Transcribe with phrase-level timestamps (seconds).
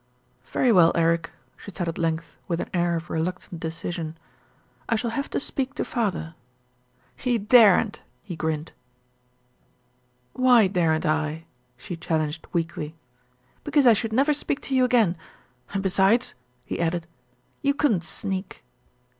[0.47, 4.17] "Very well, Eric," she said at length, with an air of reluctant decision.
[4.89, 6.33] "I shall have to speak to father."
[7.21, 8.71] "You daren't," he grinned.
[10.33, 11.45] "Why daren't I?"
[11.77, 12.95] she challenged weakly.
[13.63, 15.17] "Because I should never speak to you again,
[15.71, 16.33] and besides,"
[16.65, 17.05] he added,
[17.61, 18.63] "you couldn't sneak."